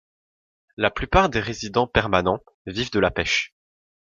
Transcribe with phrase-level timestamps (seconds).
[0.77, 3.53] La plupart des résidents permanents vivent de la pêche.